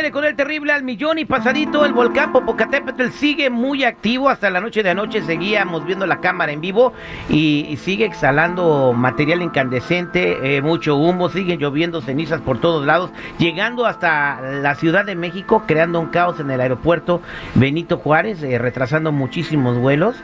aire 0.00 0.12
con 0.12 0.24
el 0.24 0.34
terrible 0.34 0.72
al 0.72 0.82
millón 0.82 1.18
y 1.18 1.26
pasadito. 1.26 1.84
El 1.84 1.92
volcán 1.92 2.32
Popocatépetl 2.32 3.10
sigue 3.10 3.50
muy 3.50 3.84
activo. 3.84 4.30
Hasta 4.30 4.48
la 4.48 4.58
noche 4.58 4.82
de 4.82 4.88
anoche 4.88 5.20
seguíamos 5.20 5.84
viendo 5.84 6.06
la 6.06 6.20
cámara 6.20 6.52
en 6.52 6.62
vivo 6.62 6.94
y, 7.28 7.76
sigue 7.80 8.04
exhalando 8.04 8.92
material 8.92 9.42
incandescente, 9.42 10.56
eh, 10.56 10.62
mucho 10.62 10.96
humo, 10.96 11.28
siguen 11.28 11.58
lloviendo 11.58 12.00
cenizas 12.00 12.40
por 12.40 12.60
todos 12.60 12.86
lados, 12.86 13.10
llegando 13.38 13.86
hasta 13.86 14.40
la 14.40 14.74
Ciudad 14.74 15.04
de 15.04 15.16
México, 15.16 15.64
creando 15.66 16.00
un 16.00 16.06
caos 16.06 16.40
en 16.40 16.50
el 16.50 16.60
aeropuerto 16.60 17.22
Benito 17.54 17.98
Juárez, 17.98 18.42
eh, 18.42 18.58
retrasando 18.58 19.12
muchísimos 19.12 19.78
vuelos 19.78 20.16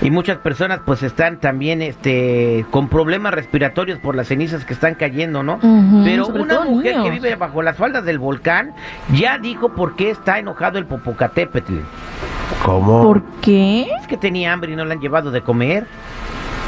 y 0.00 0.10
muchas 0.10 0.38
personas 0.38 0.80
pues 0.84 1.02
están 1.02 1.40
también 1.40 1.82
este 1.82 2.66
con 2.70 2.88
problemas 2.88 3.34
respiratorios 3.34 3.98
por 3.98 4.16
las 4.16 4.28
cenizas 4.28 4.64
que 4.64 4.74
están 4.74 4.94
cayendo, 4.94 5.42
¿no? 5.42 5.58
Pero 6.04 6.26
una 6.28 6.60
mujer 6.60 6.96
que 7.02 7.10
vive 7.10 7.36
bajo 7.36 7.62
las 7.62 7.76
faldas 7.76 8.04
del 8.04 8.18
volcán 8.18 8.74
ya 9.12 9.23
dijo 9.40 9.70
por 9.70 9.96
qué 9.96 10.10
está 10.10 10.38
enojado 10.38 10.78
el 10.78 10.86
Popocatépetl. 10.86 11.78
¿Cómo? 12.64 13.02
¿Por 13.02 13.22
qué? 13.42 13.88
Es 14.00 14.06
que 14.06 14.16
tenía 14.16 14.52
hambre 14.52 14.72
y 14.72 14.76
no 14.76 14.84
le 14.84 14.92
han 14.92 15.00
llevado 15.00 15.30
de 15.30 15.42
comer. 15.42 15.86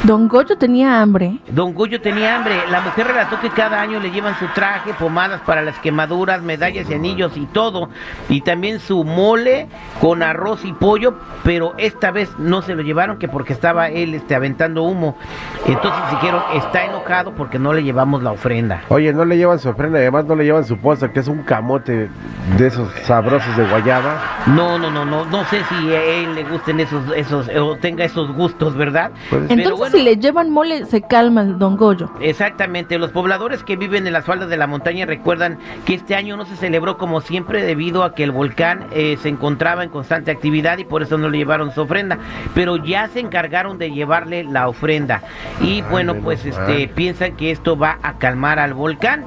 Don 0.07 0.29
Goyo 0.29 0.57
tenía 0.57 1.01
hambre. 1.01 1.37
Don 1.49 1.73
Goyo 1.73 1.99
tenía 1.99 2.37
hambre. 2.37 2.55
La 2.71 2.79
mujer 2.79 3.07
relató 3.07 3.41
que 3.41 3.49
cada 3.49 3.81
año 3.81 3.99
le 3.99 4.09
llevan 4.09 4.39
su 4.39 4.47
traje, 4.55 4.93
pomadas 4.93 5.41
para 5.45 5.61
las 5.61 5.77
quemaduras, 5.79 6.41
medallas 6.41 6.89
y 6.89 6.93
anillos 6.93 7.35
y 7.35 7.45
todo. 7.47 7.89
Y 8.29 8.39
también 8.39 8.79
su 8.79 9.03
mole 9.03 9.67
con 9.99 10.23
arroz 10.23 10.63
y 10.63 10.71
pollo, 10.71 11.15
pero 11.43 11.73
esta 11.77 12.11
vez 12.11 12.29
no 12.37 12.61
se 12.61 12.73
lo 12.73 12.83
llevaron 12.83 13.19
que 13.19 13.27
porque 13.27 13.51
estaba 13.51 13.89
él 13.89 14.13
este, 14.13 14.33
aventando 14.33 14.83
humo. 14.83 15.17
Entonces 15.65 16.01
dijeron, 16.11 16.41
está 16.55 16.85
enojado 16.85 17.33
porque 17.33 17.59
no 17.59 17.73
le 17.73 17.83
llevamos 17.83 18.23
la 18.23 18.31
ofrenda. 18.31 18.83
Oye, 18.87 19.11
no 19.11 19.25
le 19.25 19.35
llevan 19.35 19.59
su 19.59 19.67
ofrenda, 19.67 19.99
además 19.99 20.23
no 20.23 20.35
le 20.35 20.45
llevan 20.45 20.63
su 20.63 20.77
poza, 20.77 21.11
que 21.11 21.19
es 21.19 21.27
un 21.27 21.43
camote 21.43 22.09
de 22.57 22.67
esos 22.67 22.89
sabrosos 23.03 23.57
de 23.57 23.65
guayaba. 23.65 24.21
No, 24.45 24.79
no, 24.79 24.89
no, 24.89 25.03
no, 25.03 25.25
no 25.25 25.43
sé 25.45 25.61
si 25.65 25.93
a 25.93 26.01
él 26.01 26.33
le 26.33 26.45
gusten 26.45 26.79
esos, 26.79 27.03
esos, 27.13 27.49
o 27.49 27.75
tenga 27.75 28.05
esos 28.05 28.33
gustos, 28.33 28.73
¿verdad? 28.73 29.11
Pues, 29.29 29.49
si 29.97 30.03
le 30.03 30.17
llevan 30.17 30.51
mole, 30.51 30.85
se 30.85 31.01
calma 31.01 31.41
el 31.41 31.57
don 31.57 31.75
Goyo. 31.75 32.11
Exactamente. 32.21 32.99
Los 32.99 33.11
pobladores 33.11 33.63
que 33.63 33.75
viven 33.75 34.05
en 34.05 34.13
las 34.13 34.25
faldas 34.25 34.49
de 34.49 34.57
la 34.57 34.67
montaña 34.67 35.05
recuerdan 35.05 35.57
que 35.85 35.95
este 35.95 36.13
año 36.13 36.37
no 36.37 36.45
se 36.45 36.55
celebró 36.55 36.97
como 36.97 37.19
siempre 37.21 37.63
debido 37.63 38.03
a 38.03 38.13
que 38.13 38.23
el 38.23 38.31
volcán 38.31 38.85
eh, 38.91 39.17
se 39.21 39.29
encontraba 39.29 39.83
en 39.83 39.89
constante 39.89 40.29
actividad 40.29 40.77
y 40.77 40.83
por 40.83 41.01
eso 41.01 41.17
no 41.17 41.29
le 41.29 41.39
llevaron 41.39 41.73
su 41.73 41.81
ofrenda. 41.81 42.19
Pero 42.53 42.77
ya 42.77 43.07
se 43.07 43.19
encargaron 43.19 43.77
de 43.79 43.91
llevarle 43.91 44.43
la 44.43 44.67
ofrenda. 44.67 45.23
Y 45.61 45.81
bueno, 45.83 46.15
pues 46.15 46.45
este 46.45 46.87
piensan 46.87 47.35
que 47.35 47.49
esto 47.49 47.77
va 47.77 47.97
a 48.03 48.19
calmar 48.19 48.59
al 48.59 48.73
volcán. 48.75 49.25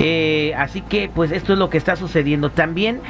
Eh, 0.00 0.52
así 0.56 0.80
que 0.80 1.08
pues 1.14 1.30
esto 1.30 1.52
es 1.52 1.58
lo 1.58 1.70
que 1.70 1.78
está 1.78 1.94
sucediendo. 1.94 2.50
También 2.50 3.00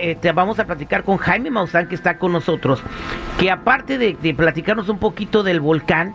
eh, 0.00 0.16
te 0.20 0.32
vamos 0.32 0.58
a 0.58 0.64
platicar 0.66 1.04
con 1.04 1.16
Jaime 1.16 1.50
Maussan, 1.50 1.88
que 1.88 1.94
está 1.94 2.18
con 2.18 2.32
nosotros, 2.32 2.82
que 3.38 3.50
aparte 3.50 3.98
de, 3.98 4.34
platicarnos 4.34 4.88
un 4.88 4.98
poquito 4.98 5.42
del 5.42 5.60
volcán, 5.60 6.14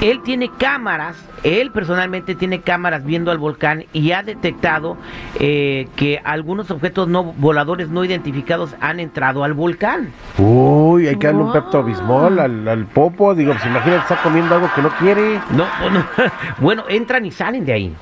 él 0.00 0.22
tiene 0.22 0.50
cámaras, 0.58 1.16
él 1.42 1.72
personalmente 1.72 2.34
tiene 2.34 2.62
cámaras 2.62 3.04
viendo 3.04 3.30
al 3.30 3.36
volcán 3.36 3.84
y 3.92 4.12
ha 4.12 4.22
detectado 4.22 4.96
eh, 5.38 5.88
que 5.94 6.22
algunos 6.24 6.70
objetos 6.70 7.06
no 7.06 7.24
voladores 7.24 7.90
no 7.90 8.02
identificados 8.02 8.74
han 8.80 8.98
entrado 8.98 9.44
al 9.44 9.52
volcán. 9.52 10.10
Uy, 10.38 11.06
hay 11.06 11.16
que 11.16 11.26
darle 11.26 11.42
un 11.42 11.52
pepto 11.52 11.80
abismal 11.80 12.38
al, 12.38 12.86
popo, 12.86 13.34
digo, 13.34 13.52
pues 13.52 13.66
imagínate, 13.66 14.00
está 14.00 14.22
comiendo 14.22 14.54
algo 14.54 14.70
que 14.74 14.80
no 14.80 14.88
quiere. 14.96 15.38
No, 15.50 15.66
no, 15.90 16.04
bueno, 16.60 16.84
entran 16.88 17.26
y 17.26 17.30
salen 17.30 17.66
de 17.66 17.72
ahí. 17.72 17.94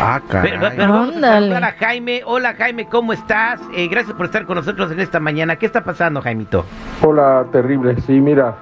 Ah, 0.00 0.20
Pero, 0.30 0.60
vamos 0.76 1.22
a 1.22 1.72
Jaime. 1.78 2.22
Hola 2.24 2.54
Jaime, 2.54 2.86
¿cómo 2.86 3.12
estás? 3.12 3.60
Eh, 3.74 3.88
gracias 3.88 4.16
por 4.16 4.26
estar 4.26 4.46
con 4.46 4.56
nosotros 4.56 4.90
en 4.90 5.00
esta 5.00 5.20
mañana. 5.20 5.56
¿Qué 5.56 5.66
está 5.66 5.84
pasando, 5.84 6.20
Jaimito? 6.20 6.64
Hola, 7.02 7.44
terrible. 7.52 8.00
Sí, 8.00 8.20
mira, 8.20 8.54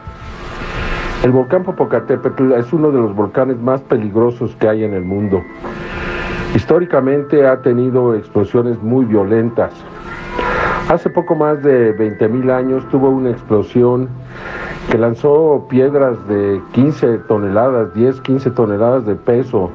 el 1.24 1.30
volcán 1.30 1.62
Popocatépetl 1.62 2.52
es 2.52 2.72
uno 2.72 2.91
de 2.91 2.98
los 2.98 3.14
volcanes 3.14 3.58
más 3.58 3.80
peligrosos 3.82 4.56
que 4.56 4.68
hay 4.68 4.84
en 4.84 4.94
el 4.94 5.04
mundo. 5.04 5.42
Históricamente 6.54 7.47
ha 7.47 7.60
tenido 7.62 8.14
explosiones 8.14 8.82
muy 8.82 9.04
violentas. 9.04 9.72
Hace 10.88 11.08
poco 11.10 11.36
más 11.36 11.62
de 11.62 11.97
20.000 11.97 12.50
años 12.50 12.88
tuvo 12.91 13.10
una 13.10 13.30
explosión 13.30 14.08
que 14.91 14.98
lanzó 14.98 15.66
piedras 15.70 16.16
de 16.26 16.60
15 16.72 17.18
toneladas, 17.28 17.94
10, 17.94 18.20
15 18.22 18.50
toneladas 18.50 19.06
de 19.06 19.14
peso 19.14 19.70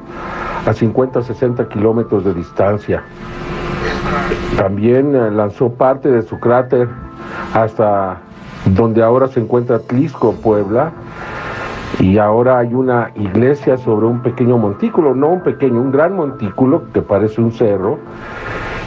a 0.66 0.72
50, 0.72 1.22
60 1.22 1.68
kilómetros 1.68 2.24
de 2.24 2.34
distancia. 2.34 3.02
También 4.56 5.14
eh, 5.14 5.30
lanzó 5.30 5.70
parte 5.70 6.10
de 6.10 6.22
su 6.22 6.38
cráter 6.38 6.88
hasta 7.54 8.18
donde 8.66 9.02
ahora 9.02 9.28
se 9.28 9.40
encuentra 9.40 9.78
Tlisco, 9.78 10.32
Puebla, 10.32 10.92
y 12.00 12.18
ahora 12.18 12.58
hay 12.58 12.74
una 12.74 13.12
iglesia 13.14 13.78
sobre 13.78 14.06
un 14.06 14.20
pequeño 14.20 14.58
montículo, 14.58 15.14
no 15.14 15.28
un 15.28 15.42
pequeño, 15.42 15.80
un 15.80 15.92
gran 15.92 16.16
montículo 16.16 16.82
que 16.92 17.00
parece 17.00 17.40
un 17.40 17.52
cerro, 17.52 17.98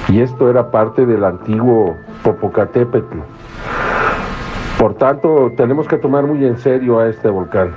y 0.09 0.21
esto 0.21 0.49
era 0.49 0.69
parte 0.69 1.05
del 1.05 1.23
antiguo 1.23 1.95
Popocatépetl. 2.23 3.19
Por 4.77 4.95
tanto, 4.95 5.51
tenemos 5.55 5.87
que 5.87 5.97
tomar 5.97 6.25
muy 6.25 6.45
en 6.45 6.57
serio 6.57 6.99
a 6.99 7.07
este 7.07 7.29
volcán. 7.29 7.71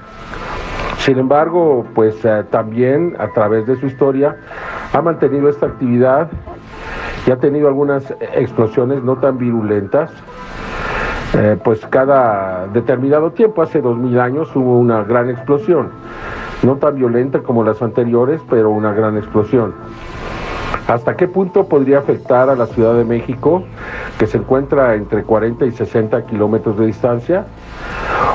Sin 1.04 1.18
embargo, 1.18 1.84
pues 1.96 2.24
eh, 2.24 2.44
también 2.50 3.16
a 3.18 3.26
través 3.32 3.66
de 3.66 3.74
su 3.74 3.86
historia 3.86 4.36
ha 4.92 5.02
mantenido 5.02 5.48
esta 5.48 5.66
actividad 5.66 6.30
y 7.26 7.32
ha 7.32 7.38
tenido 7.38 7.66
algunas 7.66 8.08
explosiones 8.34 9.02
no 9.02 9.16
tan 9.16 9.36
virulentas. 9.36 10.12
Eh, 11.34 11.58
pues 11.64 11.84
cada 11.86 12.68
determinado 12.68 13.32
tiempo, 13.32 13.62
hace 13.62 13.80
dos 13.80 13.98
mil 13.98 14.20
años, 14.20 14.54
hubo 14.54 14.78
una 14.78 15.02
gran 15.02 15.28
explosión, 15.28 15.90
no 16.62 16.76
tan 16.76 16.94
violenta 16.94 17.40
como 17.40 17.64
las 17.64 17.82
anteriores, 17.82 18.40
pero 18.48 18.70
una 18.70 18.92
gran 18.92 19.16
explosión. 19.16 19.74
¿Hasta 20.86 21.16
qué 21.16 21.26
punto 21.26 21.66
podría 21.66 21.98
afectar 21.98 22.48
a 22.48 22.54
la 22.54 22.66
Ciudad 22.66 22.94
de 22.94 23.04
México, 23.04 23.64
que 24.20 24.28
se 24.28 24.38
encuentra 24.38 24.94
entre 24.94 25.24
40 25.24 25.66
y 25.66 25.72
60 25.72 26.26
kilómetros 26.26 26.78
de 26.78 26.86
distancia? 26.86 27.46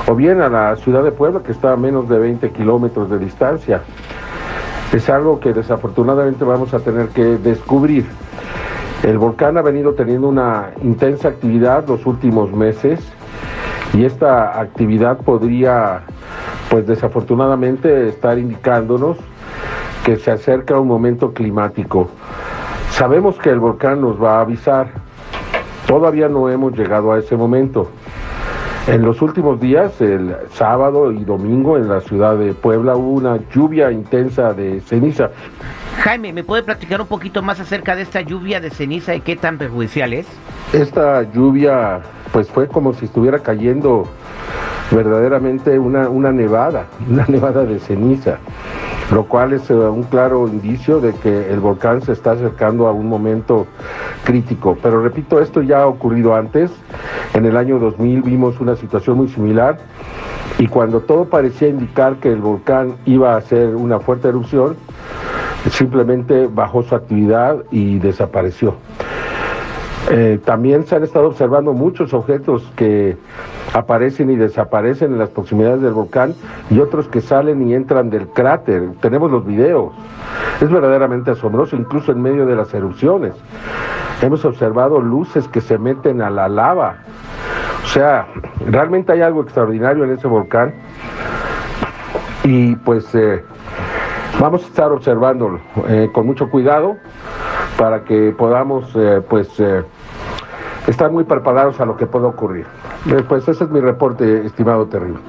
O 0.07 0.15
bien 0.15 0.41
a 0.41 0.49
la 0.49 0.75
ciudad 0.77 1.03
de 1.03 1.11
Puebla, 1.11 1.41
que 1.43 1.51
está 1.51 1.73
a 1.73 1.77
menos 1.77 2.07
de 2.07 2.17
20 2.17 2.49
kilómetros 2.51 3.09
de 3.09 3.19
distancia. 3.19 3.81
Es 4.93 5.09
algo 5.09 5.39
que 5.39 5.53
desafortunadamente 5.53 6.45
vamos 6.45 6.73
a 6.73 6.79
tener 6.79 7.09
que 7.09 7.23
descubrir. 7.37 8.05
El 9.03 9.17
volcán 9.17 9.57
ha 9.57 9.61
venido 9.61 9.93
teniendo 9.93 10.29
una 10.29 10.71
intensa 10.81 11.27
actividad 11.27 11.85
los 11.87 12.05
últimos 12.05 12.51
meses 12.53 12.99
y 13.93 14.05
esta 14.05 14.59
actividad 14.59 15.17
podría, 15.17 16.03
pues 16.69 16.87
desafortunadamente, 16.87 18.07
estar 18.07 18.39
indicándonos 18.39 19.17
que 20.05 20.15
se 20.15 20.31
acerca 20.31 20.79
un 20.79 20.87
momento 20.87 21.33
climático. 21.33 22.09
Sabemos 22.91 23.37
que 23.37 23.49
el 23.49 23.59
volcán 23.59 23.99
nos 23.99 24.21
va 24.21 24.37
a 24.37 24.41
avisar. 24.41 24.87
Todavía 25.85 26.29
no 26.29 26.49
hemos 26.49 26.77
llegado 26.77 27.11
a 27.11 27.19
ese 27.19 27.35
momento. 27.35 27.89
En 28.87 29.01
los 29.01 29.21
últimos 29.21 29.59
días, 29.59 29.99
el 29.99 30.33
sábado 30.53 31.11
y 31.11 31.25
domingo 31.25 31.75
en 31.75 31.89
la 31.89 31.99
ciudad 31.99 32.37
de 32.37 32.53
Puebla 32.53 32.95
hubo 32.95 33.11
una 33.11 33.37
lluvia 33.53 33.91
intensa 33.91 34.53
de 34.53 34.79
ceniza. 34.79 35.29
Jaime, 35.99 36.31
¿me 36.31 36.45
puede 36.45 36.63
platicar 36.63 37.01
un 37.01 37.07
poquito 37.07 37.41
más 37.41 37.59
acerca 37.59 37.97
de 37.97 38.03
esta 38.03 38.21
lluvia 38.21 38.61
de 38.61 38.69
ceniza 38.69 39.13
y 39.13 39.19
qué 39.19 39.35
tan 39.35 39.57
perjudicial 39.57 40.13
es? 40.13 40.25
Esta 40.71 41.23
lluvia, 41.33 41.99
pues 42.31 42.49
fue 42.49 42.69
como 42.69 42.93
si 42.93 43.05
estuviera 43.05 43.39
cayendo 43.39 44.07
verdaderamente 44.89 45.77
una, 45.77 46.07
una 46.07 46.31
nevada, 46.31 46.85
una 47.09 47.25
nevada 47.27 47.65
de 47.65 47.79
ceniza 47.79 48.39
lo 49.11 49.25
cual 49.25 49.53
es 49.53 49.69
eh, 49.69 49.73
un 49.73 50.03
claro 50.03 50.47
indicio 50.47 50.99
de 50.99 51.13
que 51.13 51.51
el 51.51 51.59
volcán 51.59 52.01
se 52.01 52.11
está 52.11 52.31
acercando 52.31 52.87
a 52.87 52.91
un 52.91 53.07
momento 53.07 53.67
crítico. 54.23 54.77
Pero 54.81 55.01
repito, 55.01 55.39
esto 55.39 55.61
ya 55.61 55.83
ha 55.83 55.87
ocurrido 55.87 56.35
antes. 56.35 56.71
En 57.33 57.45
el 57.45 57.55
año 57.57 57.79
2000 57.79 58.21
vimos 58.23 58.59
una 58.59 58.75
situación 58.75 59.17
muy 59.17 59.29
similar 59.29 59.77
y 60.59 60.67
cuando 60.67 61.01
todo 61.01 61.25
parecía 61.25 61.67
indicar 61.67 62.17
que 62.17 62.31
el 62.31 62.41
volcán 62.41 62.95
iba 63.05 63.33
a 63.33 63.37
hacer 63.37 63.75
una 63.75 63.99
fuerte 63.99 64.27
erupción, 64.27 64.75
simplemente 65.69 66.47
bajó 66.47 66.83
su 66.83 66.95
actividad 66.95 67.63
y 67.71 67.99
desapareció. 67.99 68.75
Eh, 70.09 70.39
también 70.43 70.85
se 70.85 70.95
han 70.95 71.03
estado 71.03 71.27
observando 71.27 71.73
muchos 71.73 72.13
objetos 72.13 72.63
que 72.75 73.17
aparecen 73.73 74.29
y 74.29 74.35
desaparecen 74.35 75.13
en 75.13 75.19
las 75.19 75.29
proximidades 75.29 75.81
del 75.81 75.93
volcán 75.93 76.33
y 76.69 76.79
otros 76.79 77.07
que 77.07 77.21
salen 77.21 77.67
y 77.67 77.73
entran 77.73 78.09
del 78.09 78.27
cráter. 78.29 78.91
Tenemos 79.01 79.31
los 79.31 79.45
videos. 79.45 79.93
Es 80.61 80.69
verdaderamente 80.69 81.31
asombroso, 81.31 81.75
incluso 81.75 82.11
en 82.11 82.21
medio 82.21 82.45
de 82.45 82.55
las 82.55 82.73
erupciones. 82.73 83.33
Hemos 84.21 84.43
observado 84.45 84.99
luces 84.99 85.47
que 85.47 85.61
se 85.61 85.77
meten 85.77 86.21
a 86.21 86.29
la 86.29 86.49
lava. 86.49 86.97
O 87.83 87.87
sea, 87.87 88.27
realmente 88.65 89.11
hay 89.11 89.21
algo 89.21 89.43
extraordinario 89.43 90.03
en 90.03 90.11
ese 90.11 90.27
volcán. 90.27 90.73
Y 92.43 92.75
pues 92.77 93.13
eh, 93.13 93.43
vamos 94.39 94.63
a 94.63 94.67
estar 94.67 94.91
observándolo 94.91 95.59
eh, 95.87 96.09
con 96.13 96.25
mucho 96.25 96.49
cuidado 96.49 96.97
para 97.77 98.03
que 98.03 98.33
podamos 98.37 98.89
eh, 98.95 99.21
pues 99.29 99.61
estar 100.87 101.11
muy 101.11 101.25
preparados 101.25 101.79
a 101.79 101.85
lo 101.85 101.95
que 101.97 102.07
pueda 102.07 102.27
ocurrir. 102.27 102.65
Pues 103.27 103.47
ese 103.47 103.65
es 103.65 103.69
mi 103.69 103.79
reporte, 103.79 104.45
estimado 104.45 104.87
Terrible. 104.87 105.19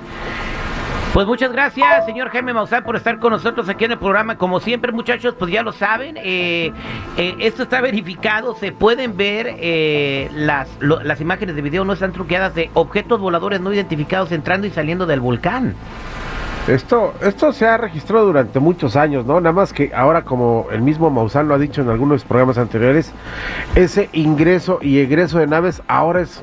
Pues 1.12 1.26
muchas 1.26 1.50
gracias, 1.50 2.05
señor 2.05 2.28
Jaime 2.28 2.52
Maussan, 2.52 2.84
por 2.84 2.94
estar 2.94 3.19
con 3.19 3.32
nosotros 3.32 3.69
aquí 3.69 3.87
en 3.87 3.93
el 3.93 3.99
programa. 3.99 4.37
Como 4.37 4.60
siempre, 4.60 4.93
muchachos, 4.93 5.34
pues 5.38 5.50
ya 5.50 5.62
lo 5.62 5.72
saben, 5.72 6.16
eh, 6.19 6.70
eh, 7.16 7.34
esto 7.40 7.62
está 7.62 7.81
verificado, 7.81 8.55
se 8.55 8.72
pueden 8.72 9.16
ver 9.16 9.56
eh, 9.58 10.31
las, 10.34 10.69
las 10.81 11.20
imágenes 11.20 11.56
de 11.56 11.62
video, 11.62 11.84
no 11.84 11.94
están 11.94 12.12
truqueadas, 12.12 12.55
de 12.55 12.70
objetos 12.75 13.20
voladores 13.20 13.60
no 13.60 13.72
identificados 13.72 14.32
entrando 14.32 14.66
y 14.66 14.70
saliendo 14.70 15.06
del 15.06 15.20
volcán. 15.20 15.75
Esto, 16.69 17.15
esto 17.23 17.53
se 17.53 17.67
ha 17.67 17.79
registrado 17.79 18.26
durante 18.26 18.61
muchos 18.61 18.94
años, 18.94 19.25
¿no? 19.25 19.41
Nada 19.41 19.55
más 19.55 19.73
que 19.73 19.91
ahora, 19.94 20.23
como 20.23 20.67
el 20.70 20.82
mismo 20.82 21.09
Maussan 21.09 21.49
lo 21.49 21.55
ha 21.55 21.59
dicho 21.59 21.81
en 21.81 21.88
algunos 21.88 22.25
programas 22.25 22.59
anteriores, 22.59 23.12
ese 23.75 24.11
ingreso 24.12 24.79
y 24.82 24.99
egreso 24.99 25.38
de 25.38 25.47
naves 25.47 25.82
ahora 25.88 26.20
es 26.20 26.43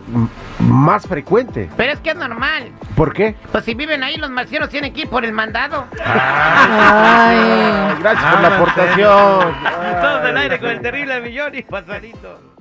más 0.59 1.07
frecuente. 1.07 1.69
Pero 1.77 1.93
es 1.93 1.99
que 1.99 2.09
es 2.09 2.15
normal. 2.15 2.71
¿Por 2.95 3.13
qué? 3.13 3.35
Pues 3.51 3.65
si 3.65 3.75
viven 3.75 4.01
ahí, 4.01 4.17
los 4.17 4.31
marcianos 4.31 4.69
tienen 4.69 4.93
que 4.93 5.01
ir 5.01 5.09
por 5.09 5.25
el 5.25 5.31
mandado. 5.31 5.85
Ay. 6.03 7.95
Gracias 7.99 8.33
por 8.33 8.41
la 8.41 8.55
aportación. 8.55 9.55
Todos 10.01 10.21
al 10.25 10.37
aire 10.37 10.59
con 10.59 10.69
el 10.69 10.81
terrible 10.81 11.21
millón 11.21 11.53
y 11.53 11.61
pasadito. 11.61 12.54